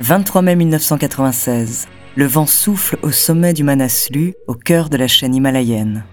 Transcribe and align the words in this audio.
23 0.00 0.40
mai 0.40 0.56
1996. 0.56 1.86
Le 2.16 2.24
vent 2.24 2.46
souffle 2.46 2.96
au 3.02 3.10
sommet 3.10 3.52
du 3.52 3.64
Manaslu, 3.64 4.32
au 4.46 4.54
cœur 4.54 4.88
de 4.88 4.96
la 4.96 5.06
chaîne 5.06 5.34
himalayenne. 5.34 6.04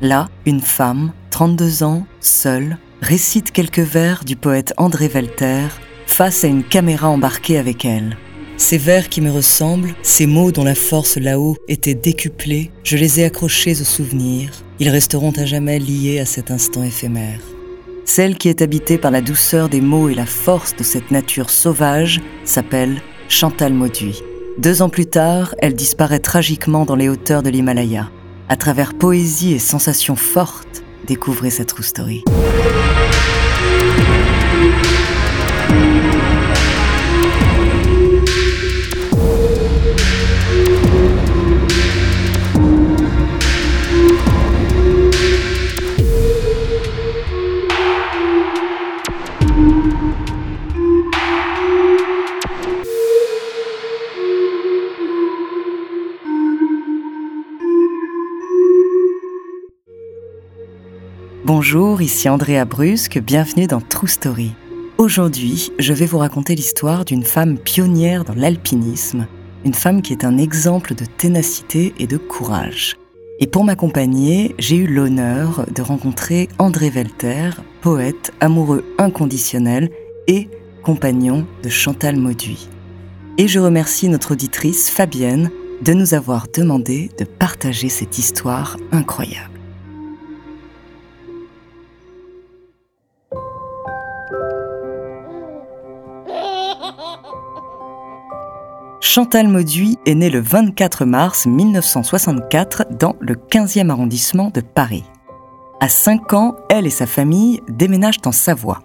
Là, 0.00 0.28
une 0.46 0.62
femme, 0.62 1.12
32 1.30 1.82
ans, 1.82 2.06
seule, 2.20 2.78
récite 3.02 3.50
quelques 3.50 3.80
vers 3.80 4.24
du 4.24 4.34
poète 4.34 4.72
André 4.78 5.08
Velter 5.08 5.66
face 6.06 6.42
à 6.44 6.48
une 6.48 6.64
caméra 6.64 7.10
embarquée 7.10 7.58
avec 7.58 7.84
elle. 7.84 8.16
Ces 8.56 8.78
vers 8.78 9.10
qui 9.10 9.20
me 9.20 9.30
ressemblent, 9.30 9.94
ces 10.02 10.26
mots 10.26 10.50
dont 10.50 10.64
la 10.64 10.74
force 10.74 11.18
là-haut 11.18 11.58
était 11.68 11.94
décuplée, 11.94 12.70
je 12.82 12.96
les 12.96 13.20
ai 13.20 13.24
accrochés 13.24 13.78
au 13.78 13.84
souvenir. 13.84 14.52
Ils 14.78 14.88
resteront 14.88 15.32
à 15.32 15.44
jamais 15.44 15.78
liés 15.78 16.18
à 16.18 16.24
cet 16.24 16.50
instant 16.50 16.82
éphémère. 16.82 17.40
Celle 18.06 18.38
qui 18.38 18.48
est 18.48 18.62
habitée 18.62 18.96
par 18.96 19.10
la 19.10 19.20
douceur 19.20 19.68
des 19.68 19.82
mots 19.82 20.08
et 20.08 20.14
la 20.14 20.26
force 20.26 20.74
de 20.76 20.82
cette 20.82 21.10
nature 21.10 21.50
sauvage 21.50 22.22
s'appelle 22.44 23.02
Chantal 23.28 23.72
Mauduit. 23.72 24.22
Deux 24.58 24.82
ans 24.82 24.88
plus 24.88 25.06
tard, 25.06 25.54
elle 25.58 25.74
disparaît 25.74 26.18
tragiquement 26.18 26.84
dans 26.84 26.94
les 26.94 27.08
hauteurs 27.08 27.42
de 27.42 27.50
l'Himalaya. 27.50 28.10
À 28.48 28.56
travers 28.56 28.94
poésie 28.94 29.54
et 29.54 29.58
sensations 29.58 30.16
fortes, 30.16 30.84
découvrez 31.06 31.50
cette 31.50 31.68
true 31.68 31.82
story. 31.82 32.24
Bonjour, 61.46 62.00
ici 62.00 62.30
Andrea 62.30 62.64
Brusque, 62.64 63.18
bienvenue 63.18 63.66
dans 63.66 63.82
True 63.82 64.08
Story. 64.08 64.52
Aujourd'hui, 64.96 65.72
je 65.78 65.92
vais 65.92 66.06
vous 66.06 66.16
raconter 66.16 66.54
l'histoire 66.54 67.04
d'une 67.04 67.22
femme 67.22 67.58
pionnière 67.58 68.24
dans 68.24 68.32
l'alpinisme, 68.32 69.26
une 69.62 69.74
femme 69.74 70.00
qui 70.00 70.14
est 70.14 70.24
un 70.24 70.38
exemple 70.38 70.94
de 70.94 71.04
ténacité 71.04 71.92
et 71.98 72.06
de 72.06 72.16
courage. 72.16 72.96
Et 73.40 73.46
pour 73.46 73.62
m'accompagner, 73.62 74.54
j'ai 74.58 74.76
eu 74.76 74.86
l'honneur 74.86 75.66
de 75.70 75.82
rencontrer 75.82 76.48
André 76.58 76.88
Velter, 76.88 77.50
poète, 77.82 78.32
amoureux 78.40 78.82
inconditionnel 78.96 79.90
et 80.26 80.48
compagnon 80.82 81.46
de 81.62 81.68
Chantal 81.68 82.16
Mauduit. 82.16 82.70
Et 83.36 83.48
je 83.48 83.60
remercie 83.60 84.08
notre 84.08 84.32
auditrice 84.32 84.88
Fabienne 84.88 85.50
de 85.82 85.92
nous 85.92 86.14
avoir 86.14 86.46
demandé 86.56 87.10
de 87.18 87.24
partager 87.24 87.90
cette 87.90 88.16
histoire 88.16 88.78
incroyable. 88.92 89.53
Chantal 99.14 99.46
Mauduit 99.46 99.96
est 100.06 100.16
née 100.16 100.28
le 100.28 100.40
24 100.40 101.04
mars 101.04 101.46
1964 101.46 102.96
dans 102.98 103.14
le 103.20 103.36
15e 103.36 103.88
arrondissement 103.88 104.50
de 104.52 104.60
Paris. 104.60 105.04
À 105.80 105.88
5 105.88 106.32
ans, 106.32 106.56
elle 106.68 106.84
et 106.84 106.90
sa 106.90 107.06
famille 107.06 107.60
déménagent 107.68 108.20
en 108.26 108.32
Savoie. 108.32 108.82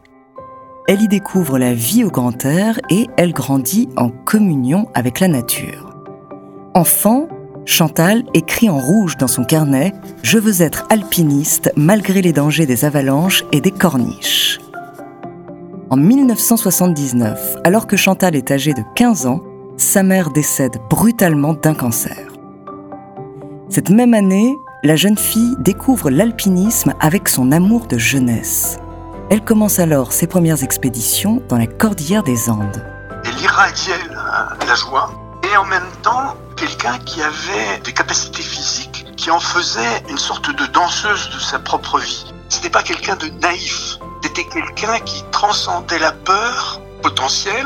Elle 0.87 1.01
y 1.01 1.07
découvre 1.07 1.57
la 1.57 1.73
vie 1.73 2.03
au 2.03 2.11
grand 2.11 2.45
air 2.45 2.79
et 2.91 3.07
elle 3.17 3.33
grandit 3.33 3.89
en 3.97 4.09
communion 4.09 4.87
avec 4.93 5.19
la 5.19 5.29
nature. 5.29 5.95
Enfant, 6.75 7.27
Chantal 7.65 8.23
écrit 8.35 8.69
en 8.69 8.77
rouge 8.77 9.17
dans 9.17 9.27
son 9.27 9.43
carnet⁇ 9.43 9.89
Je 10.21 10.37
veux 10.37 10.61
être 10.61 10.85
alpiniste 10.91 11.71
malgré 11.75 12.21
les 12.21 12.33
dangers 12.33 12.67
des 12.67 12.85
avalanches 12.85 13.45
et 13.51 13.61
des 13.61 13.71
corniches⁇ 13.71 14.59
En 15.89 15.97
1979, 15.97 17.57
alors 17.63 17.87
que 17.87 17.97
Chantal 17.97 18.35
est 18.35 18.51
âgée 18.51 18.73
de 18.73 18.83
15 18.95 19.25
ans, 19.25 19.41
sa 19.79 20.03
mère 20.03 20.29
décède 20.29 20.77
brutalement 20.89 21.53
d'un 21.53 21.73
cancer. 21.73 22.27
Cette 23.69 23.89
même 23.89 24.13
année, 24.13 24.57
la 24.83 24.95
jeune 24.95 25.17
fille 25.17 25.55
découvre 25.59 26.09
l'alpinisme 26.09 26.93
avec 26.99 27.29
son 27.29 27.51
amour 27.51 27.87
de 27.87 27.97
jeunesse. 27.97 28.77
Elle 29.29 29.41
commence 29.41 29.79
alors 29.79 30.11
ses 30.11 30.27
premières 30.27 30.63
expéditions 30.63 31.41
dans 31.47 31.57
la 31.57 31.67
cordillère 31.67 32.23
des 32.23 32.49
Andes. 32.49 32.83
Elle 33.25 33.39
irradiait 33.41 33.93
la, 34.67 34.75
joie 34.75 35.11
et 35.43 35.55
en 35.55 35.65
même 35.65 35.89
temps 36.01 36.35
quelqu'un 36.55 36.97
qui 37.05 37.21
avait 37.21 37.79
des 37.83 37.93
capacités 37.93 38.41
physiques 38.41 39.05
qui 39.15 39.31
en 39.31 39.39
faisait 39.39 40.03
une 40.09 40.17
sorte 40.17 40.49
de 40.55 40.65
danseuse 40.67 41.29
de 41.29 41.39
sa 41.39 41.59
propre 41.59 41.99
vie. 41.99 42.33
Ce 42.49 42.57
n'était 42.57 42.69
pas 42.69 42.83
quelqu'un 42.83 43.15
de 43.15 43.27
naïf, 43.41 43.97
c'était 44.23 44.45
quelqu'un 44.45 44.99
qui 45.05 45.23
transcendait 45.31 45.99
la 45.99 46.11
peur 46.11 46.81
potentiel 47.01 47.65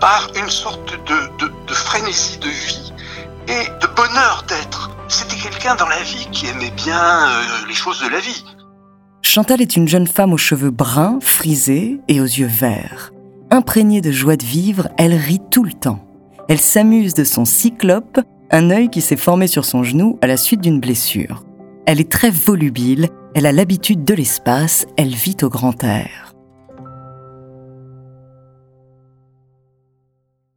par 0.00 0.30
une 0.36 0.50
sorte 0.50 0.92
de, 1.06 1.46
de, 1.46 1.74
frénésie 1.74 2.38
de 2.38 2.48
vie 2.48 2.92
et 3.48 3.66
de 3.80 3.86
bonheur 3.94 4.44
d'être. 4.48 4.90
C'était 5.08 5.36
quelqu'un 5.36 5.74
dans 5.74 5.88
la 5.88 6.02
vie 6.02 6.26
qui 6.32 6.46
aimait 6.46 6.72
bien 6.76 7.28
euh, 7.28 7.42
les 7.66 7.74
choses 7.74 8.00
de 8.00 8.08
la 8.08 8.20
vie. 8.20 8.44
Chantal 9.22 9.60
est 9.60 9.76
une 9.76 9.88
jeune 9.88 10.06
femme 10.06 10.32
aux 10.32 10.38
cheveux 10.38 10.70
bruns, 10.70 11.18
frisés 11.20 12.00
et 12.08 12.20
aux 12.20 12.24
yeux 12.24 12.46
verts. 12.46 13.12
Imprégnée 13.50 14.00
de 14.00 14.12
joie 14.12 14.36
de 14.36 14.44
vivre, 14.44 14.88
elle 14.96 15.14
rit 15.14 15.40
tout 15.50 15.64
le 15.64 15.72
temps. 15.72 16.04
Elle 16.48 16.60
s'amuse 16.60 17.14
de 17.14 17.24
son 17.24 17.44
cyclope, 17.44 18.20
un 18.50 18.70
œil 18.70 18.90
qui 18.90 19.00
s'est 19.00 19.16
formé 19.16 19.46
sur 19.46 19.64
son 19.64 19.82
genou 19.82 20.18
à 20.22 20.26
la 20.26 20.36
suite 20.36 20.60
d'une 20.60 20.80
blessure. 20.80 21.44
Elle 21.86 22.00
est 22.00 22.10
très 22.10 22.30
volubile, 22.30 23.08
elle 23.34 23.46
a 23.46 23.52
l'habitude 23.52 24.04
de 24.04 24.14
l'espace, 24.14 24.86
elle 24.96 25.14
vit 25.14 25.36
au 25.42 25.48
grand 25.48 25.82
air. 25.84 26.29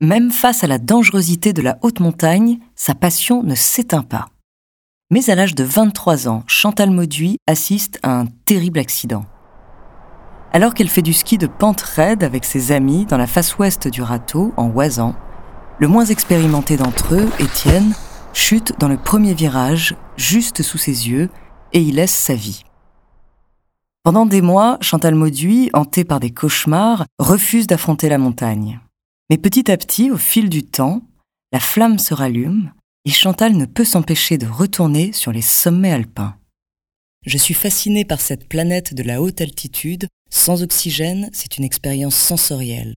Même 0.03 0.31
face 0.31 0.65
à 0.65 0.67
la 0.67 0.79
dangerosité 0.79 1.53
de 1.53 1.61
la 1.61 1.77
haute 1.81 2.01
montagne, 2.01 2.59
sa 2.75 2.93
passion 2.93 3.41
ne 3.41 3.55
s'éteint 3.55 4.03
pas. 4.03 4.27
Mais 5.09 5.29
à 5.29 5.35
l'âge 5.35 5.55
de 5.55 5.63
23 5.63 6.27
ans, 6.27 6.43
Chantal 6.45 6.91
Mauduit 6.91 7.37
assiste 7.47 7.99
à 8.03 8.19
un 8.19 8.25
terrible 8.43 8.79
accident. 8.79 9.23
Alors 10.51 10.73
qu'elle 10.73 10.89
fait 10.89 11.01
du 11.01 11.13
ski 11.13 11.37
de 11.37 11.47
pente 11.47 11.79
raide 11.79 12.25
avec 12.25 12.43
ses 12.43 12.73
amis 12.73 13.05
dans 13.05 13.15
la 13.15 13.27
face 13.27 13.57
ouest 13.57 13.87
du 13.87 14.01
râteau, 14.01 14.53
en 14.57 14.67
Oisan, 14.71 15.15
le 15.79 15.87
moins 15.87 16.03
expérimenté 16.03 16.75
d'entre 16.75 17.15
eux, 17.15 17.29
Étienne, 17.39 17.93
chute 18.33 18.73
dans 18.79 18.89
le 18.89 18.97
premier 18.97 19.33
virage, 19.33 19.95
juste 20.17 20.63
sous 20.63 20.77
ses 20.77 21.07
yeux, 21.07 21.29
et 21.71 21.79
y 21.79 21.93
laisse 21.93 22.13
sa 22.13 22.35
vie. 22.35 22.65
Pendant 24.03 24.25
des 24.25 24.41
mois, 24.41 24.77
Chantal 24.81 25.15
Mauduit, 25.15 25.69
hantée 25.71 26.03
par 26.03 26.19
des 26.19 26.31
cauchemars, 26.31 27.05
refuse 27.19 27.67
d'affronter 27.67 28.09
la 28.09 28.17
montagne. 28.17 28.81
Mais 29.29 29.37
petit 29.37 29.71
à 29.71 29.77
petit, 29.77 30.11
au 30.11 30.17
fil 30.17 30.49
du 30.49 30.63
temps, 30.63 31.01
la 31.51 31.59
flamme 31.59 31.99
se 31.99 32.13
rallume 32.13 32.73
et 33.05 33.11
Chantal 33.11 33.53
ne 33.53 33.65
peut 33.65 33.85
s'empêcher 33.85 34.37
de 34.37 34.47
retourner 34.47 35.13
sur 35.13 35.31
les 35.31 35.41
sommets 35.41 35.91
alpins. 35.91 36.37
Je 37.25 37.37
suis 37.37 37.53
fascinée 37.53 38.05
par 38.05 38.21
cette 38.21 38.49
planète 38.49 38.93
de 38.93 39.03
la 39.03 39.21
haute 39.21 39.41
altitude. 39.41 40.07
Sans 40.29 40.63
oxygène, 40.63 41.29
c'est 41.31 41.57
une 41.57 41.63
expérience 41.63 42.15
sensorielle. 42.15 42.95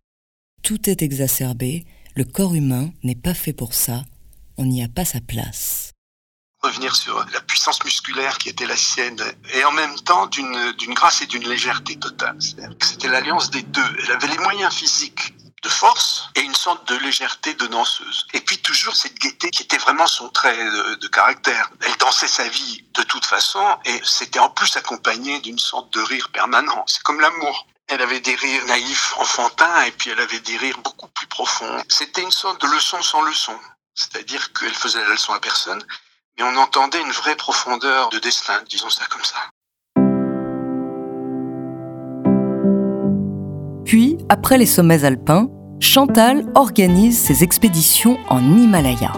Tout 0.63 0.89
est 0.89 1.03
exacerbé, 1.03 1.85
le 2.15 2.25
corps 2.25 2.55
humain 2.55 2.91
n'est 3.05 3.15
pas 3.15 3.35
fait 3.35 3.53
pour 3.53 3.75
ça, 3.75 4.05
on 4.57 4.65
n'y 4.65 4.83
a 4.83 4.89
pas 4.89 5.05
sa 5.05 5.21
place 5.21 5.93
revenir 6.63 6.97
sur 6.97 7.25
la 7.33 7.41
puissance 7.43 7.85
musculaire 7.85 8.39
qui 8.39 8.49
était 8.49 8.67
la 8.67 8.77
sienne 8.77 9.21
et 9.55 9.65
en 9.65 9.73
même 9.73 9.95
temps 10.01 10.27
d'une 10.27 10.95
grâce 10.95 11.23
et 11.23 11.27
d'une 11.27 11.49
légèreté 11.49 11.97
totale. 11.97 12.37
C'était 12.83 13.09
l'alliance 13.09 13.51
des 13.51 13.63
deux. 13.63 13.97
Elle 14.05 14.13
avait 14.13 14.29
les 14.29 14.39
moyens 14.39 14.75
physiques 14.75 15.35
de 15.63 15.69
force 15.69 16.29
et 16.35 16.41
une 16.41 16.55
sorte 16.55 16.87
de 16.89 16.97
légèreté 16.97 17.55
de 17.55 17.67
danseuse. 17.67 18.27
Et 18.33 18.41
puis 18.41 18.59
toujours 18.59 18.95
cette 18.95 19.19
gaieté 19.19 19.51
qui 19.51 19.63
était 19.63 19.79
vraiment 19.79 20.07
son 20.07 20.29
trait 20.29 20.57
de, 20.57 21.09
caractère. 21.09 21.71
Elle 21.81 21.97
dansait 21.97 22.29
sa 22.29 22.47
vie 22.49 22.85
de 22.95 23.03
toute 23.03 23.25
façon 23.25 23.79
et 23.85 24.01
c'était 24.05 24.39
en 24.39 24.51
plus 24.51 24.77
accompagné 24.77 25.41
d'une 25.41 25.59
sorte 25.59 25.93
de 25.95 26.01
rire 26.01 26.31
permanent. 26.31 26.85
C'est 26.87 27.03
comme 27.03 27.21
l'amour. 27.21 27.67
Elle 27.89 28.03
avait 28.03 28.21
des 28.21 28.35
rires 28.35 28.67
naïfs, 28.67 29.15
enfantins, 29.19 29.83
et 29.83 29.93
puis 29.93 30.11
elle 30.11 30.21
avait 30.21 30.41
des 30.41 30.57
rires 30.57 30.79
beaucoup 30.79 31.07
plus 31.09 31.29
profonds. 31.29 31.83
C'était 31.89 32.23
une 32.23 32.33
sorte 32.33 32.61
de 32.61 32.67
leçon 32.67 33.01
sans 33.01 33.23
leçon. 33.23 33.57
C'est-à-dire 33.95 34.53
qu'elle 34.53 34.75
faisait 34.75 35.01
la 35.01 35.11
leçon 35.11 35.33
à 35.33 35.41
personne, 35.41 35.83
mais 36.37 36.45
on 36.45 36.57
entendait 36.57 37.01
une 37.01 37.13
vraie 37.13 37.37
profondeur 37.37 38.09
de 38.11 38.19
destin, 38.19 38.61
disons 38.69 38.91
ça 38.91 39.07
comme 39.07 39.25
ça. 39.25 39.37
Puis, 43.87 44.19
après 44.29 44.59
les 44.59 44.67
sommets 44.67 45.05
alpins, 45.05 45.49
Chantal 45.79 46.45
organise 46.57 47.19
ses 47.19 47.45
expéditions 47.45 48.19
en 48.29 48.41
Himalaya. 48.41 49.13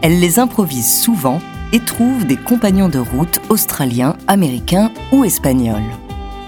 Elle 0.00 0.18
les 0.18 0.38
improvise 0.38 1.02
souvent 1.02 1.40
et 1.72 1.80
trouve 1.80 2.26
des 2.26 2.38
compagnons 2.38 2.88
de 2.88 2.98
route 2.98 3.38
australiens, 3.50 4.16
américains 4.28 4.90
ou 5.12 5.24
espagnols. 5.24 5.82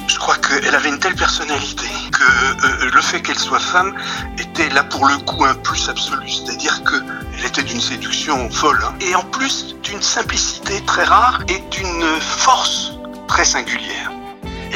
Je 0.07 0.19
crois 0.19 0.37
qu'elle 0.37 0.75
avait 0.75 0.89
une 0.89 0.99
telle 0.99 1.15
personnalité 1.15 1.87
que 2.13 2.67
euh, 2.67 2.91
le 2.91 3.01
fait 3.03 3.21
qu'elle 3.21 3.39
soit 3.39 3.61
femme 3.61 3.95
était 4.39 4.71
là 4.71 4.83
pour 4.85 5.07
le 5.07 5.19
coup 5.19 5.45
un 5.45 5.55
plus 5.55 5.91
absolu. 5.91 6.31
C'est-à-dire 6.31 6.83
qu'elle 6.83 7.47
était 7.47 7.63
d'une 7.63 7.81
séduction 7.81 8.49
folle 8.51 8.81
hein. 8.85 8.95
et 9.01 9.15
en 9.15 9.23
plus 9.25 9.77
d'une 9.83 10.01
simplicité 10.01 10.81
très 10.87 11.05
rare 11.05 11.43
et 11.49 11.63
d'une 11.71 12.05
force 12.21 12.93
très 13.29 13.45
singulière. 13.45 14.12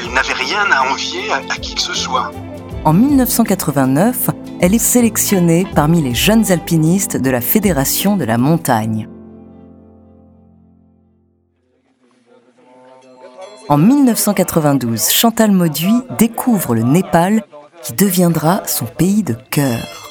Elle 0.06 0.12
n'avait 0.12 0.34
rien 0.34 0.70
à 0.70 0.88
envier 0.88 1.32
à, 1.32 1.40
qui 1.56 1.74
que 1.74 1.80
ce 1.80 1.92
soit. 1.92 2.30
En 2.84 2.92
1989, 2.92 4.30
elle 4.60 4.72
est 4.72 4.78
sélectionnée 4.78 5.66
parmi 5.74 6.00
les 6.00 6.14
jeunes 6.14 6.52
alpinistes 6.52 7.16
de 7.16 7.28
la 7.28 7.40
Fédération 7.40 8.16
de 8.16 8.24
la 8.24 8.38
montagne. 8.38 9.08
En 13.68 13.78
1992, 13.78 15.08
Chantal 15.10 15.50
Mauduit 15.50 16.02
découvre 16.18 16.76
le 16.76 16.84
Népal 16.84 17.42
qui 17.82 17.92
deviendra 17.92 18.62
son 18.64 18.84
pays 18.84 19.24
de 19.24 19.34
cœur. 19.50 20.08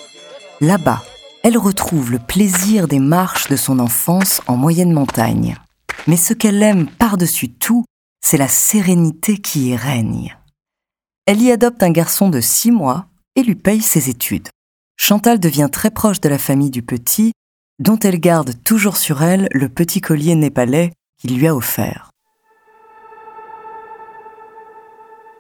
Là-bas, 0.60 1.04
elle 1.42 1.58
retrouve 1.58 2.12
le 2.12 2.20
plaisir 2.20 2.90
des 2.90 3.00
marches 3.00 3.48
de 3.48 3.56
son 3.56 3.80
enfance 3.80 4.42
en 4.48 4.58
moyenne 4.58 4.92
montagne. 4.92 5.56
Mais 6.06 6.18
ce 6.18 6.34
qu'elle 6.34 6.62
aime 6.62 6.88
par-dessus 6.88 7.50
tout, 7.50 7.86
c'est 8.26 8.38
la 8.38 8.48
sérénité 8.48 9.38
qui 9.38 9.70
y 9.70 9.76
règne. 9.76 10.36
Elle 11.28 11.44
y 11.44 11.52
adopte 11.52 11.84
un 11.84 11.92
garçon 11.92 12.28
de 12.28 12.42
six 12.42 12.72
mois 12.72 13.06
et 13.36 13.44
lui 13.44 13.54
paye 13.54 13.82
ses 13.82 14.10
études. 14.10 14.50
Chantal 14.98 15.40
devient 15.40 15.70
très 15.72 15.92
proche 15.92 16.22
de 16.22 16.30
la 16.30 16.40
famille 16.40 16.72
du 16.72 16.82
petit, 16.82 17.34
dont 17.78 18.00
elle 18.00 18.20
garde 18.20 18.54
toujours 18.64 18.98
sur 18.98 19.22
elle 19.22 19.48
le 19.52 19.70
petit 19.70 20.02
collier 20.02 20.34
népalais 20.34 20.92
qu'il 21.20 21.38
lui 21.38 21.46
a 21.46 21.56
offert. 21.56 22.10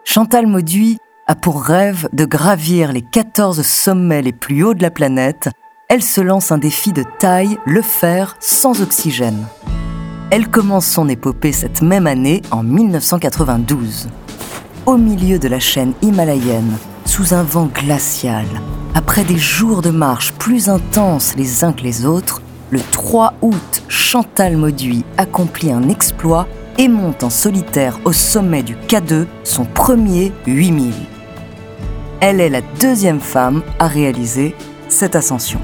Chantal 0.04 0.46
Mauduit 0.46 0.98
a 1.26 1.34
pour 1.34 1.64
rêve 1.64 2.08
de 2.14 2.26
gravir 2.26 2.92
les 2.92 3.02
14 3.02 3.64
sommets 3.64 4.22
les 4.22 4.32
plus 4.32 4.64
hauts 4.64 4.76
de 4.76 4.84
la 4.84 4.92
planète. 4.92 5.50
Elle 5.90 6.04
se 6.04 6.22
lance 6.22 6.52
un 6.52 6.60
défi 6.60 6.94
de 6.94 7.04
taille, 7.18 7.58
le 7.66 7.82
faire 7.82 8.38
sans 8.40 8.84
oxygène. 8.84 9.48
Elle 10.36 10.50
commence 10.50 10.86
son 10.86 11.08
épopée 11.08 11.54
cette 11.54 11.82
même 11.82 12.08
année, 12.08 12.42
en 12.52 12.62
1992. 12.62 14.10
Au 14.86 14.98
milieu 14.98 15.40
de 15.40 15.48
la 15.48 15.62
chaîne 15.62 15.94
himalayenne, 16.02 16.78
sous 17.06 17.34
un 17.34 17.44
vent 17.44 17.68
glacial, 17.68 18.44
après 18.96 19.24
des 19.24 19.38
jours 19.38 19.82
de 19.82 19.92
marche 19.92 20.34
plus 20.34 20.68
intenses 20.68 21.36
les 21.38 21.64
uns 21.64 21.72
que 21.72 21.84
les 21.84 22.06
autres, 22.06 22.42
le 22.70 22.82
3 22.92 23.36
août, 23.42 23.84
Chantal 23.88 24.58
Mauduit 24.58 25.06
accomplit 25.16 25.72
un 25.72 25.88
exploit 25.88 26.50
et 26.78 26.90
monte 26.90 27.24
en 27.24 27.30
solitaire 27.30 27.98
au 28.04 28.12
sommet 28.12 28.62
du 28.62 28.76
K2 28.76 29.28
son 29.46 29.64
premier 29.64 30.34
8000. 30.48 30.92
Elle 32.20 32.42
est 32.42 32.50
la 32.50 32.62
deuxième 32.82 33.22
femme 33.22 33.64
à 33.80 33.88
réaliser 33.88 34.54
cette 34.90 35.16
ascension. 35.16 35.62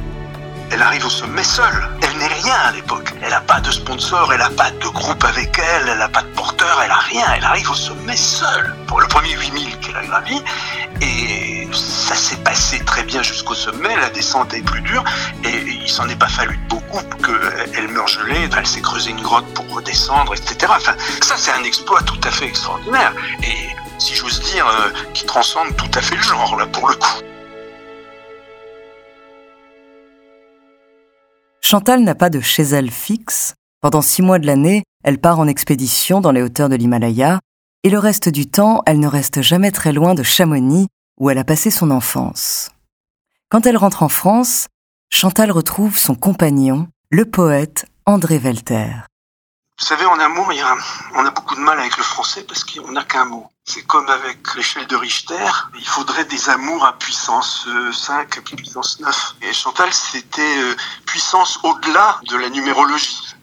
Elle 0.71 0.81
arrive 0.81 1.05
au 1.05 1.09
sommet 1.09 1.43
seule. 1.43 2.00
N'est 2.21 2.27
rien 2.27 2.53
à 2.53 2.71
l'époque. 2.71 3.11
Elle 3.23 3.31
n'a 3.31 3.41
pas 3.41 3.59
de 3.61 3.71
sponsor, 3.71 4.31
elle 4.31 4.41
n'a 4.41 4.51
pas 4.51 4.69
de 4.69 4.87
groupe 4.89 5.23
avec 5.23 5.57
elle, 5.57 5.89
elle 5.89 5.97
n'a 5.97 6.07
pas 6.07 6.21
de 6.21 6.27
porteur, 6.35 6.79
elle 6.83 6.89
n'a 6.89 6.99
rien. 6.99 7.25
Elle 7.35 7.43
arrive 7.43 7.71
au 7.71 7.73
sommet 7.73 8.15
seule 8.15 8.75
pour 8.85 9.01
le 9.01 9.07
premier 9.07 9.31
8000 9.31 9.79
qu'elle 9.79 9.97
a 9.97 10.05
gravi. 10.05 10.39
Et 11.01 11.67
ça 11.73 12.13
s'est 12.13 12.37
passé 12.37 12.77
très 12.85 13.01
bien 13.01 13.23
jusqu'au 13.23 13.55
sommet. 13.55 13.95
La 13.95 14.11
descente 14.11 14.53
est 14.53 14.61
plus 14.61 14.81
dure 14.81 15.03
et 15.43 15.63
il 15.65 15.89
s'en 15.89 16.07
est 16.09 16.15
pas 16.15 16.27
fallu 16.27 16.59
beaucoup 16.69 17.01
qu'elle 17.25 17.87
meure 17.87 18.07
gelée. 18.07 18.47
Elle 18.55 18.67
s'est 18.67 18.81
creusée 18.81 19.09
une 19.09 19.21
grotte 19.21 19.51
pour 19.55 19.67
redescendre, 19.73 20.35
etc. 20.35 20.71
Enfin, 20.75 20.93
ça, 21.23 21.33
c'est 21.37 21.53
un 21.53 21.63
exploit 21.63 22.03
tout 22.03 22.21
à 22.23 22.29
fait 22.29 22.45
extraordinaire. 22.45 23.13
Et 23.41 23.69
si 23.97 24.13
j'ose 24.13 24.41
dire, 24.41 24.67
euh, 24.67 24.91
qui 25.15 25.25
transcende 25.25 25.75
tout 25.75 25.89
à 25.97 26.01
fait 26.01 26.17
le 26.17 26.21
genre, 26.21 26.55
là, 26.55 26.67
pour 26.67 26.87
le 26.87 26.93
coup. 26.93 27.21
Chantal 31.71 32.03
n'a 32.03 32.15
pas 32.15 32.29
de 32.29 32.41
chez 32.41 32.63
elle 32.63 32.91
fixe. 32.91 33.53
Pendant 33.79 34.01
six 34.01 34.21
mois 34.21 34.39
de 34.39 34.45
l'année, 34.45 34.83
elle 35.05 35.19
part 35.19 35.39
en 35.39 35.47
expédition 35.47 36.19
dans 36.19 36.33
les 36.33 36.41
hauteurs 36.41 36.67
de 36.67 36.75
l'Himalaya, 36.75 37.39
et 37.83 37.89
le 37.89 37.97
reste 37.97 38.27
du 38.27 38.45
temps, 38.45 38.81
elle 38.85 38.99
ne 38.99 39.07
reste 39.07 39.41
jamais 39.41 39.71
très 39.71 39.93
loin 39.93 40.13
de 40.13 40.21
Chamonix, 40.21 40.89
où 41.17 41.29
elle 41.29 41.37
a 41.37 41.45
passé 41.45 41.71
son 41.71 41.89
enfance. 41.89 42.71
Quand 43.47 43.65
elle 43.65 43.77
rentre 43.77 44.03
en 44.03 44.09
France, 44.09 44.67
Chantal 45.09 45.49
retrouve 45.49 45.97
son 45.97 46.13
compagnon, 46.13 46.89
le 47.09 47.23
poète 47.23 47.85
André 48.05 48.37
Velter. 48.37 48.91
Vous 49.81 49.87
savez, 49.87 50.05
en 50.05 50.19
amour, 50.19 50.53
on 51.15 51.25
a 51.25 51.31
beaucoup 51.31 51.55
de 51.55 51.59
mal 51.59 51.79
avec 51.79 51.97
le 51.97 52.03
français 52.03 52.43
parce 52.43 52.63
qu'on 52.63 52.91
n'a 52.91 53.03
qu'un 53.03 53.25
mot. 53.25 53.51
C'est 53.65 53.81
comme 53.81 54.07
avec 54.09 54.53
l'échelle 54.53 54.85
de 54.85 54.95
Richter, 54.95 55.49
il 55.75 55.87
faudrait 55.87 56.25
des 56.25 56.49
amours 56.49 56.85
à 56.85 56.93
puissance 56.99 57.67
5, 57.91 58.37
euh, 58.37 58.41
puissance 58.41 58.99
9. 58.99 59.35
Et 59.41 59.51
Chantal, 59.51 59.91
c'était 59.91 60.57
euh, 60.59 60.75
puissance 61.07 61.59
au-delà 61.63 62.21
de 62.29 62.37
la 62.37 62.49
numérologie. 62.49 63.33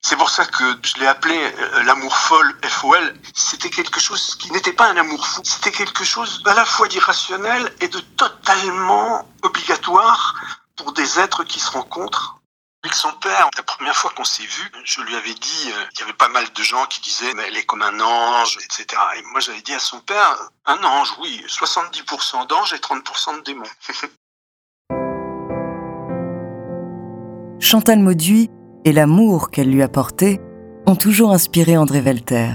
C'est 0.00 0.16
pour 0.16 0.30
ça 0.30 0.46
que 0.46 0.64
je 0.82 0.98
l'ai 0.98 1.06
appelé 1.06 1.36
euh, 1.36 1.82
l'amour 1.82 2.16
folle, 2.16 2.56
FOL. 2.62 3.14
C'était 3.34 3.70
quelque 3.70 4.00
chose 4.00 4.36
qui 4.36 4.50
n'était 4.52 4.72
pas 4.72 4.88
un 4.88 4.96
amour 4.96 5.26
fou. 5.26 5.42
C'était 5.44 5.72
quelque 5.72 6.04
chose 6.04 6.42
à 6.46 6.54
la 6.54 6.64
fois 6.64 6.88
d'irrationnel 6.88 7.70
et 7.80 7.88
de 7.88 8.00
totalement 8.00 9.28
obligatoire 9.42 10.36
pour 10.76 10.92
des 10.92 11.20
êtres 11.20 11.44
qui 11.44 11.60
se 11.60 11.70
rencontrent 11.70 12.39
avec 12.82 12.94
son 12.94 13.12
père, 13.20 13.50
la 13.56 13.62
première 13.62 13.94
fois 13.94 14.10
qu'on 14.16 14.24
s'est 14.24 14.42
vu, 14.42 14.72
je 14.84 15.02
lui 15.02 15.14
avais 15.14 15.34
dit, 15.34 15.68
euh, 15.68 15.84
il 15.94 16.00
y 16.00 16.02
avait 16.02 16.14
pas 16.14 16.28
mal 16.28 16.46
de 16.56 16.62
gens 16.62 16.86
qui 16.86 17.02
disaient, 17.02 17.34
mais 17.34 17.42
elle 17.46 17.58
est 17.58 17.66
comme 17.66 17.82
un 17.82 18.00
ange, 18.00 18.56
etc. 18.56 18.86
Et 19.18 19.22
moi, 19.32 19.40
j'avais 19.40 19.60
dit 19.60 19.74
à 19.74 19.78
son 19.78 20.00
père, 20.00 20.48
un 20.64 20.82
ange, 20.82 21.12
oui, 21.20 21.44
70% 21.46 22.46
d'ange 22.46 22.72
et 22.72 22.78
30% 22.78 23.36
de 23.38 23.42
démon. 23.42 23.66
Chantal 27.60 27.98
Mauduit 27.98 28.48
et 28.86 28.92
l'amour 28.92 29.50
qu'elle 29.50 29.70
lui 29.70 29.82
a 29.82 29.88
porté 29.88 30.40
ont 30.86 30.96
toujours 30.96 31.32
inspiré 31.32 31.76
André 31.76 32.00
Velter. 32.00 32.54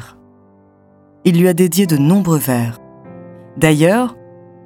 Il 1.24 1.40
lui 1.40 1.48
a 1.48 1.54
dédié 1.54 1.86
de 1.86 1.98
nombreux 1.98 2.40
vers. 2.40 2.80
D'ailleurs, 3.58 4.16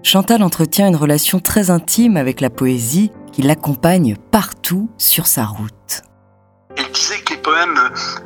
Chantal 0.03 0.41
entretient 0.41 0.87
une 0.87 0.95
relation 0.95 1.41
très 1.41 1.69
intime 1.69 2.15
avec 2.15 2.39
la 2.39 2.49
poésie 2.49 3.11
qui 3.31 3.41
l'accompagne 3.41 4.15
partout 4.31 4.89
sur 4.98 5.27
sa 5.27 5.45
route. 5.45 6.03
Elle 6.77 6.91
disait 6.91 7.19
que 7.19 7.33
les 7.33 7.41
poèmes 7.41 7.77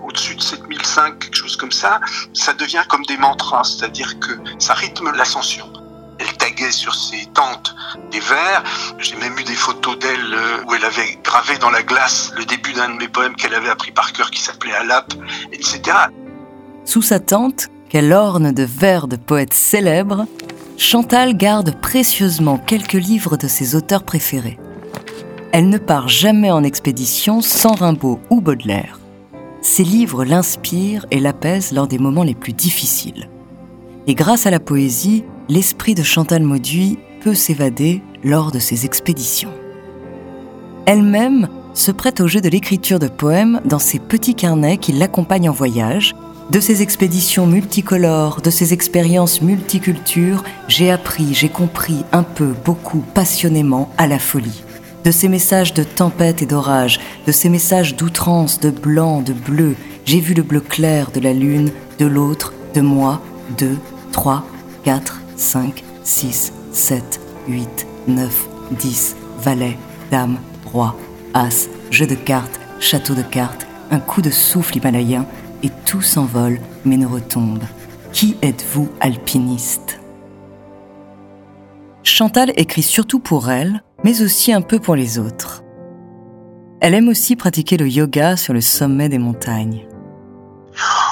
au-dessus 0.05 0.35
de 0.35 0.41
7005, 0.41 1.19
quelque 1.19 1.35
chose 1.35 1.55
comme 1.55 1.71
ça, 1.71 1.99
ça 2.33 2.53
devient 2.53 2.83
comme 2.87 3.03
des 3.05 3.17
mantras, 3.17 3.63
c'est-à-dire 3.63 4.19
que 4.19 4.31
ça 4.59 4.73
rythme 4.73 5.11
l'ascension. 5.15 5.71
Elle 6.19 6.31
taguait 6.37 6.71
sur 6.71 6.93
ses 6.93 7.25
tentes 7.33 7.75
des 8.11 8.19
vers. 8.19 8.63
J'ai 8.99 9.15
même 9.15 9.37
eu 9.37 9.43
des 9.43 9.55
photos 9.55 9.97
d'elle 9.97 10.33
euh, 10.33 10.63
où 10.67 10.75
elle 10.75 10.85
avait 10.85 11.17
gravé 11.23 11.57
dans 11.57 11.71
la 11.71 11.81
glace 11.81 12.31
le 12.37 12.45
début 12.45 12.73
d'un 12.73 12.89
de 12.89 12.97
mes 12.97 13.07
poèmes 13.07 13.35
qu'elle 13.35 13.55
avait 13.55 13.69
appris 13.69 13.91
par 13.91 14.13
cœur 14.13 14.29
qui 14.29 14.41
s'appelait 14.41 14.73
Alap, 14.73 15.13
etc. 15.51 15.81
Sous 16.85 17.01
sa 17.01 17.19
tente, 17.19 17.69
qu'elle 17.89 18.13
orne 18.13 18.51
de 18.51 18.63
vers 18.63 19.07
de 19.07 19.15
poètes 19.15 19.53
célèbres, 19.53 20.25
Chantal 20.77 21.37
garde 21.37 21.79
précieusement 21.79 22.57
quelques 22.57 22.93
livres 22.93 23.37
de 23.37 23.47
ses 23.47 23.75
auteurs 23.75 24.03
préférés. 24.03 24.59
Elle 25.55 25.69
ne 25.69 25.77
part 25.77 26.07
jamais 26.07 26.49
en 26.49 26.63
expédition 26.63 27.39
sans 27.41 27.75
Rimbaud 27.75 28.19
ou 28.31 28.41
Baudelaire. 28.41 28.99
ses 29.61 29.83
livres 29.83 30.25
l'inspirent 30.25 31.05
et 31.11 31.19
l'apaisent 31.19 31.71
lors 31.71 31.87
des 31.87 31.99
moments 31.99 32.23
les 32.23 32.33
plus 32.33 32.53
difficiles. 32.53 33.29
Et 34.07 34.15
grâce 34.15 34.47
à 34.47 34.49
la 34.49 34.59
poésie, 34.59 35.23
l'esprit 35.49 35.93
de 35.93 36.01
Chantal 36.01 36.41
Mauduit 36.41 36.97
peut 37.21 37.35
s'évader 37.35 38.01
lors 38.23 38.51
de 38.51 38.57
ses 38.57 38.85
expéditions. 38.85 39.51
Elle-même 40.87 41.47
se 41.75 41.91
prête 41.91 42.19
au 42.19 42.27
jeu 42.27 42.41
de 42.41 42.49
l'écriture 42.49 42.97
de 42.97 43.07
poèmes 43.07 43.61
dans 43.63 43.79
ses 43.79 43.99
petits 43.99 44.35
carnets 44.35 44.77
qui 44.77 44.91
l'accompagnent 44.91 45.51
en 45.51 45.53
voyage. 45.53 46.15
De 46.49 46.59
ses 46.59 46.81
expéditions 46.81 47.45
multicolores, 47.45 48.41
de 48.41 48.49
ses 48.49 48.73
expériences 48.73 49.43
multicultures, 49.43 50.43
j'ai 50.67 50.89
appris, 50.89 51.35
j'ai 51.35 51.49
compris 51.49 52.03
un 52.11 52.23
peu, 52.23 52.55
beaucoup, 52.65 53.03
passionnément 53.13 53.89
à 53.99 54.07
la 54.07 54.17
folie. 54.17 54.63
De 55.03 55.11
ses 55.11 55.27
messages 55.27 55.73
de 55.73 55.83
tempête 55.83 56.41
et 56.41 56.45
d'orage, 56.45 56.99
de 57.27 57.33
ses 57.33 57.49
messages 57.49 57.97
d'outrance, 57.97 58.61
de 58.61 58.69
blanc, 58.69 59.21
de 59.21 59.33
bleu, 59.33 59.75
j'ai 60.05 60.21
vu 60.21 60.33
le 60.33 60.43
bleu 60.43 60.61
clair 60.61 61.11
de 61.11 61.19
la 61.19 61.33
lune, 61.33 61.71
de 61.99 62.05
l'autre, 62.05 62.53
de 62.73 62.79
moi, 62.79 63.21
deux, 63.57 63.77
trois, 64.13 64.45
quatre, 64.85 65.21
cinq, 65.35 65.83
six, 66.03 66.53
sept, 66.71 67.19
huit, 67.49 67.85
neuf, 68.07 68.47
dix, 68.71 69.17
valet, 69.39 69.77
dame, 70.09 70.37
roi, 70.71 70.95
as, 71.33 71.67
jeu 71.91 72.07
de 72.07 72.15
cartes, 72.15 72.61
château 72.79 73.13
de 73.13 73.23
cartes, 73.23 73.67
un 73.91 73.99
coup 73.99 74.21
de 74.21 74.29
souffle 74.29 74.77
himalayen, 74.77 75.25
et 75.63 75.69
tout 75.85 76.01
s'envole 76.01 76.61
mais 76.85 76.97
ne 76.97 77.05
retombe. 77.05 77.63
Qui 78.13 78.37
êtes-vous, 78.41 78.89
alpiniste? 79.01 79.99
Chantal 82.03 82.53
écrit 82.55 82.83
surtout 82.83 83.19
pour 83.19 83.49
elle, 83.49 83.83
mais 84.03 84.21
aussi 84.21 84.51
un 84.53 84.61
peu 84.61 84.79
pour 84.79 84.95
les 84.95 85.19
autres. 85.19 85.63
Elle 86.81 86.93
aime 86.93 87.07
aussi 87.07 87.35
pratiquer 87.35 87.77
le 87.77 87.87
yoga 87.87 88.35
sur 88.35 88.53
le 88.53 88.61
sommet 88.61 89.09
des 89.09 89.19
montagnes. 89.19 89.87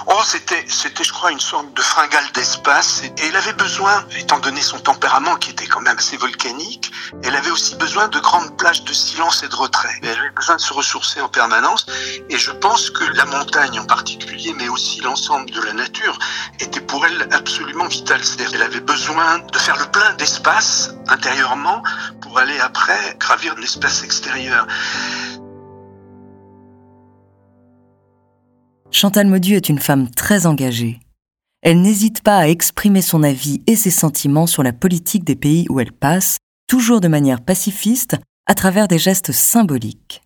Oh, 0.07 0.21
c'était, 0.25 0.65
c'était, 0.67 1.03
je 1.03 1.13
crois, 1.13 1.31
une 1.31 1.39
sorte 1.39 1.73
de 1.73 1.81
fringale 1.81 2.25
d'espace. 2.33 3.03
Et 3.03 3.27
elle 3.27 3.35
avait 3.35 3.53
besoin, 3.53 4.05
étant 4.17 4.39
donné 4.39 4.61
son 4.61 4.79
tempérament 4.79 5.35
qui 5.35 5.51
était 5.51 5.67
quand 5.67 5.81
même 5.81 5.97
assez 5.97 6.17
volcanique, 6.17 6.91
elle 7.23 7.35
avait 7.35 7.51
aussi 7.51 7.75
besoin 7.75 8.07
de 8.07 8.19
grandes 8.19 8.57
plages 8.57 8.83
de 8.83 8.93
silence 8.93 9.43
et 9.43 9.47
de 9.47 9.55
retrait. 9.55 9.93
Elle 10.01 10.17
avait 10.17 10.29
besoin 10.31 10.55
de 10.55 10.61
se 10.61 10.73
ressourcer 10.73 11.21
en 11.21 11.29
permanence. 11.29 11.85
Et 12.29 12.37
je 12.37 12.51
pense 12.51 12.89
que 12.89 13.03
la 13.15 13.25
montagne 13.25 13.79
en 13.79 13.85
particulier, 13.85 14.53
mais 14.57 14.69
aussi 14.69 15.01
l'ensemble 15.01 15.49
de 15.51 15.61
la 15.61 15.73
nature, 15.73 16.17
était 16.59 16.81
pour 16.81 17.05
elle 17.05 17.27
absolument 17.31 17.87
vitale. 17.87 18.23
C'est-à-dire 18.23 18.51
qu'elle 18.51 18.63
avait 18.63 18.79
besoin 18.79 19.39
de 19.39 19.57
faire 19.57 19.77
le 19.77 19.85
plein 19.85 20.13
d'espace 20.13 20.91
intérieurement 21.07 21.83
pour 22.21 22.39
aller 22.39 22.59
après 22.59 23.15
gravir 23.19 23.55
l'espace 23.55 24.03
extérieur. 24.03 24.67
Chantal 28.93 29.27
Maudu 29.27 29.55
est 29.55 29.69
une 29.69 29.79
femme 29.79 30.11
très 30.11 30.45
engagée. 30.45 30.99
Elle 31.61 31.81
n'hésite 31.81 32.23
pas 32.23 32.37
à 32.37 32.47
exprimer 32.49 33.01
son 33.01 33.23
avis 33.23 33.61
et 33.65 33.77
ses 33.77 33.89
sentiments 33.89 34.47
sur 34.47 34.63
la 34.63 34.73
politique 34.73 35.23
des 35.23 35.37
pays 35.37 35.65
où 35.69 35.79
elle 35.79 35.93
passe, 35.93 36.39
toujours 36.67 36.99
de 36.99 37.07
manière 37.07 37.41
pacifiste, 37.41 38.17
à 38.47 38.53
travers 38.53 38.89
des 38.89 38.99
gestes 38.99 39.31
symboliques. 39.31 40.21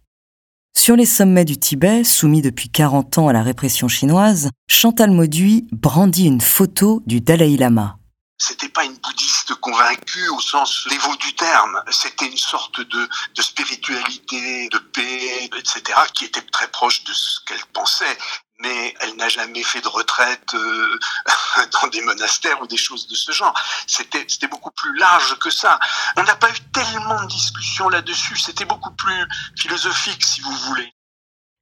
Sur 0.75 0.95
les 0.95 1.05
sommets 1.05 1.45
du 1.45 1.57
Tibet, 1.57 2.03
soumis 2.03 2.41
depuis 2.41 2.69
40 2.69 3.19
ans 3.19 3.27
à 3.27 3.33
la 3.33 3.43
répression 3.43 3.87
chinoise, 3.87 4.49
Chantal 4.67 5.11
Mauduit 5.11 5.67
brandit 5.71 6.25
une 6.25 6.41
photo 6.41 7.03
du 7.05 7.21
Dalai 7.21 7.57
Lama. 7.57 7.97
C'était 8.37 8.69
pas 8.69 8.83
une 8.83 8.97
bouddhiste 8.97 9.53
convaincue 9.55 10.27
au 10.29 10.39
sens 10.41 10.87
dévot 10.89 11.15
du 11.17 11.33
terme. 11.35 11.81
C'était 11.91 12.27
une 12.27 12.37
sorte 12.37 12.81
de, 12.81 13.09
de, 13.35 13.41
spiritualité, 13.41 14.67
de 14.69 14.77
paix, 14.77 15.49
etc., 15.57 15.83
qui 16.13 16.25
était 16.25 16.41
très 16.41 16.67
proche 16.67 17.03
de 17.05 17.13
ce 17.13 17.39
qu'elle 17.45 17.65
pensait 17.71 18.17
mais 18.59 18.93
elle 19.01 19.15
n'a 19.15 19.29
jamais 19.29 19.63
fait 19.63 19.81
de 19.81 19.87
retraite 19.87 20.53
euh, 20.53 20.99
dans 21.81 21.87
des 21.89 22.01
monastères 22.01 22.61
ou 22.61 22.67
des 22.67 22.77
choses 22.77 23.07
de 23.07 23.15
ce 23.15 23.31
genre. 23.31 23.53
C'était, 23.87 24.25
c'était 24.27 24.47
beaucoup 24.47 24.71
plus 24.71 24.97
large 24.97 25.37
que 25.39 25.49
ça. 25.49 25.79
On 26.17 26.23
n'a 26.23 26.35
pas 26.35 26.49
eu 26.49 26.59
tellement 26.73 27.21
de 27.23 27.27
discussions 27.27 27.89
là-dessus. 27.89 28.37
C'était 28.37 28.65
beaucoup 28.65 28.91
plus 28.91 29.25
philosophique, 29.57 30.23
si 30.23 30.41
vous 30.41 30.55
voulez. 30.67 30.91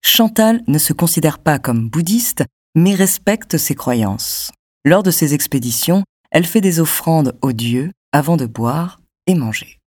Chantal 0.05 0.61
ne 0.67 0.77
se 0.77 0.93
considère 0.93 1.39
pas 1.39 1.59
comme 1.59 1.89
bouddhiste, 1.89 2.43
mais 2.75 2.95
respecte 2.95 3.57
ses 3.57 3.75
croyances. 3.75 4.51
Lors 4.85 5.03
de 5.03 5.11
ses 5.11 5.33
expéditions, 5.33 6.03
elle 6.31 6.45
fait 6.45 6.61
des 6.61 6.79
offrandes 6.79 7.37
aux 7.41 7.53
dieux 7.53 7.91
avant 8.11 8.37
de 8.37 8.45
boire 8.45 8.99
et 9.27 9.35
manger. 9.35 9.79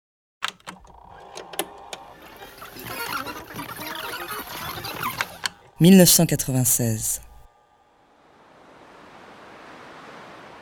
1996. 5.81 7.19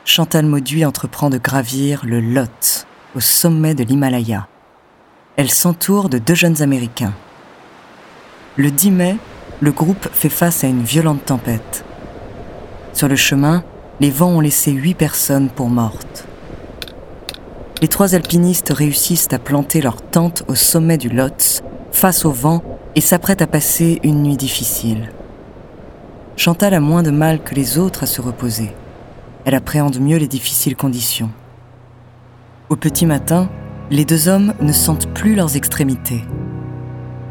Chantal 0.04 0.44
Mauduit 0.44 0.84
entreprend 0.84 1.30
de 1.30 1.38
gravir 1.38 2.02
le 2.04 2.18
Lot, 2.18 2.84
au 3.14 3.20
sommet 3.20 3.76
de 3.76 3.84
l'Himalaya. 3.84 4.48
Elle 5.36 5.52
s'entoure 5.52 6.08
de 6.08 6.18
deux 6.18 6.34
jeunes 6.34 6.62
Américains. 6.62 7.14
Le 8.56 8.72
10 8.72 8.90
mai, 8.90 9.16
le 9.60 9.70
groupe 9.70 10.08
fait 10.12 10.28
face 10.28 10.64
à 10.64 10.66
une 10.66 10.82
violente 10.82 11.24
tempête. 11.24 11.84
Sur 12.92 13.06
le 13.06 13.14
chemin, 13.14 13.62
les 14.00 14.10
vents 14.10 14.30
ont 14.30 14.40
laissé 14.40 14.72
huit 14.72 14.94
personnes 14.94 15.48
pour 15.48 15.68
mortes. 15.68 16.26
Les 17.80 17.88
trois 17.88 18.16
alpinistes 18.16 18.70
réussissent 18.70 19.32
à 19.32 19.38
planter 19.38 19.80
leur 19.80 20.02
tente 20.02 20.42
au 20.48 20.56
sommet 20.56 20.98
du 20.98 21.08
Lotz, 21.08 21.62
face 21.92 22.24
au 22.24 22.32
vent 22.32 22.64
et 22.96 23.00
s'apprête 23.00 23.42
à 23.42 23.46
passer 23.46 24.00
une 24.02 24.22
nuit 24.22 24.36
difficile. 24.36 25.10
Chantal 26.36 26.74
a 26.74 26.80
moins 26.80 27.02
de 27.02 27.10
mal 27.10 27.42
que 27.42 27.54
les 27.54 27.78
autres 27.78 28.04
à 28.04 28.06
se 28.06 28.20
reposer. 28.20 28.72
Elle 29.44 29.54
appréhende 29.54 30.00
mieux 30.00 30.16
les 30.16 30.26
difficiles 30.26 30.76
conditions. 30.76 31.30
Au 32.70 32.76
petit 32.76 33.06
matin, 33.06 33.48
les 33.90 34.04
deux 34.04 34.28
hommes 34.28 34.54
ne 34.60 34.72
sentent 34.72 35.12
plus 35.12 35.34
leurs 35.34 35.56
extrémités. 35.56 36.24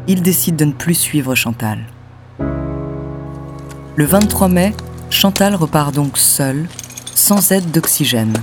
Ils 0.06 0.22
décident 0.22 0.56
de 0.56 0.64
ne 0.66 0.72
plus 0.72 0.94
suivre 0.94 1.34
Chantal. 1.34 1.78
Le 3.96 4.04
23 4.04 4.48
mai, 4.48 4.72
Chantal 5.10 5.54
repart 5.54 5.94
donc 5.94 6.18
seule, 6.18 6.66
sans 7.14 7.52
aide 7.52 7.70
d'oxygène. 7.70 8.34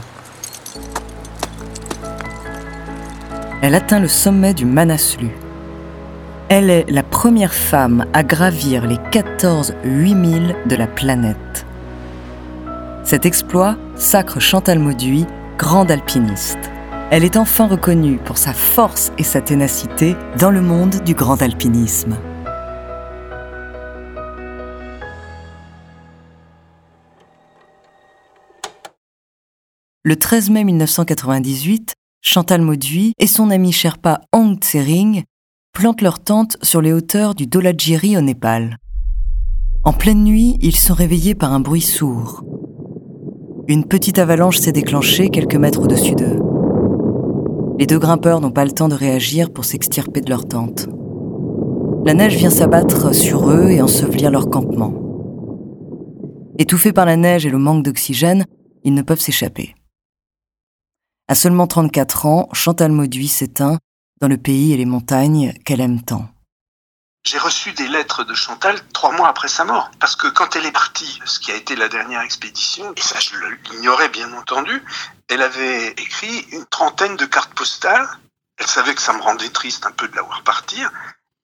Elle 3.62 3.76
atteint 3.76 4.00
le 4.00 4.08
sommet 4.08 4.54
du 4.54 4.66
Manaslu. 4.66 5.30
Elle 6.54 6.70
est 6.70 6.92
la 6.92 7.02
première 7.02 7.54
femme 7.54 8.06
à 8.12 8.24
gravir 8.24 8.86
les 8.86 8.98
14 9.14 9.74
8000 9.86 10.54
de 10.66 10.76
la 10.76 10.86
planète. 10.86 11.66
Cet 13.06 13.26
exploit 13.26 13.78
sacre 13.96 14.42
Chantal 14.42 14.78
Mauduit, 14.78 15.26
grande 15.58 15.90
alpiniste. 15.90 16.60
Elle 17.10 17.24
est 17.24 17.38
enfin 17.38 17.70
reconnue 17.70 18.18
pour 18.18 18.38
sa 18.38 18.54
force 18.54 19.14
et 19.18 19.24
sa 19.24 19.40
ténacité 19.40 20.18
dans 20.38 20.52
le 20.52 20.60
monde 20.60 21.02
du 21.06 21.14
grand 21.14 21.42
alpinisme. 21.42 22.18
Le 30.04 30.16
13 30.18 30.50
mai 30.50 30.66
1998, 30.66 31.94
Chantal 32.22 32.62
Mauduit 32.62 33.14
et 33.20 33.28
son 33.28 33.52
ami 33.52 33.72
Sherpa 33.72 34.20
Hong 34.34 34.60
Tsering 34.60 35.24
plantent 35.74 36.02
leur 36.02 36.20
tente 36.20 36.58
sur 36.62 36.82
les 36.82 36.94
hauteurs 36.94 37.34
du 37.34 37.48
Dolagiri 37.48 38.18
au 38.18 38.22
Népal. 38.22 38.78
En 39.84 39.94
pleine 39.94 40.24
nuit, 40.24 40.58
ils 40.62 40.76
sont 40.76 40.94
réveillés 40.94 41.34
par 41.34 41.54
un 41.54 41.60
bruit 41.60 41.82
sourd. 41.82 42.44
Une 43.68 43.86
petite 43.86 44.20
avalanche 44.20 44.60
s'est 44.60 44.72
déclenchée 44.72 45.30
quelques 45.30 45.56
mètres 45.56 45.82
au-dessus 45.82 46.16
d'eux. 46.16 46.40
Les 47.80 47.88
deux 47.88 48.00
grimpeurs 48.00 48.42
n'ont 48.42 48.52
pas 48.52 48.66
le 48.66 48.72
temps 48.72 48.90
de 48.90 48.96
réagir 48.96 49.52
pour 49.52 49.66
s'extirper 49.66 50.22
de 50.22 50.30
leur 50.30 50.48
tente. 50.48 50.88
La 52.06 52.14
neige 52.14 52.36
vient 52.36 52.50
s'abattre 52.50 53.16
sur 53.16 53.50
eux 53.50 53.70
et 53.70 53.82
ensevelir 53.82 54.30
leur 54.30 54.50
campement. 54.50 54.94
Étouffés 56.60 56.94
par 56.94 57.06
la 57.06 57.18
neige 57.18 57.46
et 57.46 57.50
le 57.50 57.58
manque 57.58 57.84
d'oxygène, 57.84 58.46
ils 58.84 58.94
ne 58.94 59.02
peuvent 59.02 59.20
s'échapper. 59.20 59.74
À 61.28 61.34
seulement 61.34 61.66
34 61.66 62.26
ans, 62.26 62.50
Chantal 62.52 62.92
Mauduit 62.92 63.28
s'éteint 63.28 63.78
dans 64.22 64.28
le 64.28 64.38
pays 64.38 64.72
et 64.72 64.78
les 64.78 64.86
montagnes 64.86 65.54
qu'elle 65.66 65.82
aime 65.82 66.02
tant. 66.02 66.30
J'ai 67.24 67.38
reçu 67.38 67.74
des 67.74 67.88
lettres 67.88 68.24
de 68.24 68.34
Chantal 68.34 68.80
trois 68.94 69.12
mois 69.12 69.28
après 69.28 69.48
sa 69.48 69.64
mort, 69.64 69.92
parce 70.00 70.16
que 70.16 70.28
quand 70.28 70.56
elle 70.56 70.66
est 70.66 70.72
partie, 70.72 71.20
ce 71.26 71.40
qui 71.40 71.52
a 71.52 71.56
été 71.56 71.76
la 71.76 71.88
dernière 71.88 72.22
expédition, 72.22 72.94
et 72.96 73.02
ça 73.02 73.20
je 73.20 73.36
l'ignorais 73.72 74.10
bien 74.10 74.32
entendu, 74.34 74.84
elle 75.28 75.42
avait 75.42 75.90
écrit 75.90 76.48
une 76.52 76.66
trentaine 76.66 77.18
de 77.18 77.26
cartes 77.26 77.54
postales. 77.54 78.08
Elle 78.58 78.68
savait 78.68 78.96
que 78.96 79.02
ça 79.02 79.14
me 79.14 79.22
rendait 79.22 79.50
triste 79.50 79.86
un 79.86 79.92
peu 79.92 80.08
de 80.08 80.16
la 80.16 80.24
voir 80.24 80.44
partir, 80.44 80.92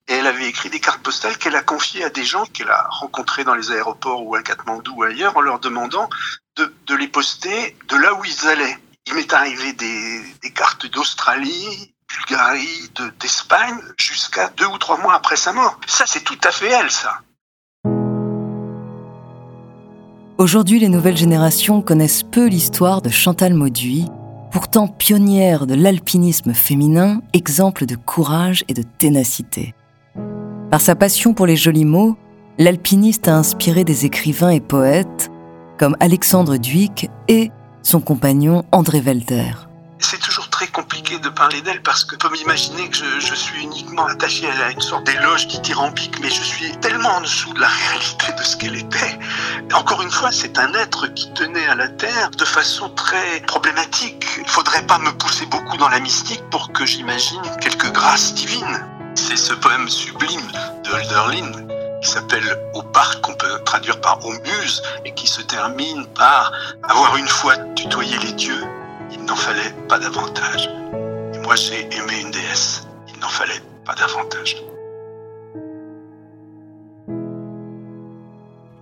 et 0.07 0.13
elle 0.13 0.27
avait 0.27 0.47
écrit 0.47 0.69
des 0.69 0.79
cartes 0.79 1.03
postales 1.03 1.37
qu'elle 1.37 1.55
a 1.55 1.63
confiées 1.63 2.03
à 2.03 2.09
des 2.09 2.25
gens 2.25 2.45
qu'elle 2.45 2.71
a 2.71 2.87
rencontrés 2.89 3.43
dans 3.43 3.55
les 3.55 3.71
aéroports 3.71 4.25
ou 4.25 4.35
à 4.35 4.41
Katmandou 4.41 4.93
ou 4.95 5.03
ailleurs 5.03 5.37
en 5.37 5.41
leur 5.41 5.59
demandant 5.59 6.09
de, 6.55 6.95
les 6.95 7.07
poster 7.07 7.77
de 7.87 7.97
là 7.97 8.15
où 8.15 8.25
ils 8.25 8.47
allaient. 8.47 8.79
Il 9.05 9.13
m'est 9.13 9.31
arrivé 9.31 9.73
des 9.73 10.53
cartes 10.53 10.87
d'Australie, 10.87 11.93
Bulgarie, 12.09 12.89
d'Espagne, 13.19 13.79
jusqu'à 13.97 14.49
deux 14.57 14.65
ou 14.65 14.77
trois 14.77 14.97
mois 14.97 15.15
après 15.15 15.35
sa 15.35 15.51
mort. 15.51 15.79
Ça, 15.87 16.05
c'est 16.07 16.23
tout 16.23 16.39
à 16.43 16.51
fait 16.51 16.69
elle, 16.69 16.89
ça. 16.89 17.19
Aujourd'hui, 20.37 20.79
les 20.79 20.89
nouvelles 20.89 21.17
générations 21.17 21.81
connaissent 21.81 22.23
peu 22.23 22.47
l'histoire 22.47 23.01
de 23.01 23.09
Chantal 23.09 23.53
Mauduit, 23.53 24.05
pourtant 24.51 24.87
pionnière 24.87 25.65
de 25.65 25.73
l'alpinisme 25.73 26.53
féminin, 26.53 27.21
exemple 27.33 27.85
de 27.85 27.95
courage 27.95 28.63
et 28.67 28.73
de 28.73 28.83
ténacité. 28.83 29.73
Par 30.69 30.79
sa 30.79 30.95
passion 30.95 31.33
pour 31.33 31.45
les 31.45 31.55
jolis 31.55 31.85
mots, 31.85 32.17
l'alpiniste 32.57 33.27
a 33.27 33.35
inspiré 33.35 33.83
des 33.83 34.05
écrivains 34.05 34.51
et 34.51 34.61
poètes 34.61 35.29
comme 35.77 35.97
Alexandre 35.99 36.57
Duic 36.57 37.09
et 37.27 37.51
son 37.81 37.99
compagnon 37.99 38.63
André. 38.71 39.01
C'est 39.99 40.19
toujours 40.19 40.46
très 40.57 40.67
compliqué 40.69 41.19
de 41.19 41.29
parler 41.29 41.61
d'elle 41.61 41.83
parce 41.83 42.03
que 42.03 42.15
peut 42.15 42.31
m'imaginer 42.31 42.89
que 42.89 43.19
je, 43.19 43.35
suis 43.35 43.61
uniquement 43.61 44.07
attaché 44.07 44.49
à 44.49 44.71
une 44.71 44.81
sorte 44.81 45.03
d'éloge 45.03 45.45
dithyrambique, 45.45 46.19
mais 46.19 46.31
je 46.31 46.41
suis 46.41 46.75
tellement 46.77 47.09
en 47.17 47.21
dessous 47.21 47.53
de 47.53 47.59
la 47.59 47.67
réalité 47.89 48.33
de 48.35 48.41
ce 48.41 48.57
qu'elle 48.57 48.75
était. 48.75 49.19
Encore 49.75 50.01
une 50.01 50.09
fois, 50.09 50.31
c'est 50.31 50.57
un 50.57 50.73
être 50.73 51.05
qui 51.13 51.31
tenait 51.33 51.67
à 51.67 51.75
la 51.75 51.87
Terre 51.89 52.31
de 52.31 52.43
façon 52.43 52.89
très 52.89 53.41
problématique. 53.41 54.25
Il 54.39 54.49
faudrait 54.49 54.81
pas 54.87 54.97
me 54.97 55.11
pousser 55.11 55.45
beaucoup 55.45 55.77
dans 55.77 55.89
la 55.89 55.99
mystique 55.99 56.41
pour 56.49 56.71
que 56.71 56.87
j'imagine 56.87 57.43
quelques 57.61 57.91
grâces 57.91 58.33
divines. 58.33 58.83
C'est 59.13 59.37
ce 59.37 59.53
poème 59.53 59.87
sublime 59.87 60.47
de 60.85 60.89
Hölderlin 60.89 61.51
qui 62.01 62.09
s'appelle 62.09 62.57
Au 62.73 62.81
parc, 62.81 63.21
qu'on 63.21 63.35
peut 63.35 63.59
traduire 63.63 64.01
par 64.01 64.25
Aux 64.25 64.33
muses, 64.33 64.81
et 65.05 65.13
qui 65.13 65.27
se 65.27 65.43
termine 65.43 66.07
par 66.15 66.51
Avoir 66.81 67.15
une 67.15 67.27
fois 67.27 67.57
tutoyé 67.75 68.17
les 68.17 68.31
dieux, 68.31 68.63
il 69.11 69.23
n'en 69.25 69.35
fallait 69.35 69.73
pas 69.87 69.99
davantage. 69.99 70.69
Et 71.33 71.39
moi 71.39 71.55
j'ai 71.55 71.85
aimé 71.85 72.21
une 72.23 72.31
déesse, 72.31 72.87
il 73.13 73.19
n'en 73.19 73.29
fallait 73.29 73.61
pas 73.85 73.95
davantage. 73.95 74.57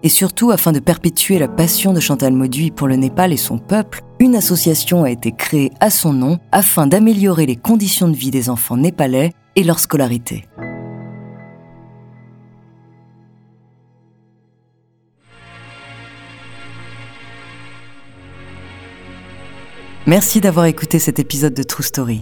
Et 0.03 0.10
surtout, 0.10 0.51
afin 0.51 0.72
de 0.72 0.79
perpétuer 0.79 1.39
la 1.39 1.48
passion 1.48 1.91
de 1.91 2.00
Chantal 2.00 2.32
Mauduit 2.32 2.70
pour 2.70 2.88
le 2.88 2.96
Népal 2.96 3.34
et 3.34 3.38
son 3.38 3.58
peuple, 3.58 4.03
une 4.20 4.36
association 4.36 5.03
a 5.03 5.10
été 5.10 5.32
créée 5.32 5.72
à 5.79 5.89
son 5.89 6.13
nom 6.13 6.38
afin 6.51 6.86
d'améliorer 6.86 7.48
les 7.48 7.55
conditions 7.55 8.08
de 8.08 8.15
vie 8.15 8.29
des 8.29 8.51
enfants 8.51 8.77
népalais 8.77 9.34
et 9.55 9.63
leur 9.63 9.79
scolarité. 9.79 10.46
Merci 20.07 20.39
d'avoir 20.39 20.67
écouté 20.67 21.00
cet 21.00 21.17
épisode 21.17 21.55
de 21.55 21.63
True 21.63 21.81
Story. 21.81 22.21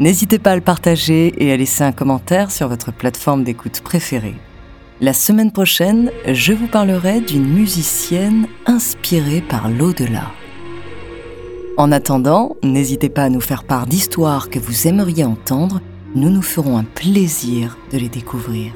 N'hésitez 0.00 0.40
pas 0.40 0.50
à 0.50 0.56
le 0.56 0.60
partager 0.60 1.32
et 1.38 1.52
à 1.52 1.56
laisser 1.56 1.84
un 1.84 1.92
commentaire 1.92 2.50
sur 2.50 2.66
votre 2.66 2.92
plateforme 2.92 3.44
d'écoute 3.44 3.82
préférée. 3.82 4.34
La 5.00 5.12
semaine 5.12 5.52
prochaine, 5.52 6.10
je 6.26 6.52
vous 6.52 6.66
parlerai 6.66 7.20
d'une 7.20 7.46
musicienne 7.46 8.48
inspirée 8.66 9.42
par 9.48 9.70
l'au-delà. 9.70 10.32
En 11.76 11.92
attendant, 11.92 12.56
n'hésitez 12.64 13.10
pas 13.10 13.22
à 13.22 13.28
nous 13.28 13.40
faire 13.40 13.62
part 13.62 13.86
d'histoires 13.86 14.50
que 14.50 14.58
vous 14.58 14.88
aimeriez 14.88 15.24
entendre, 15.24 15.80
nous 16.16 16.30
nous 16.30 16.42
ferons 16.42 16.78
un 16.78 16.84
plaisir 16.84 17.78
de 17.92 17.98
les 17.98 18.08
découvrir. 18.08 18.72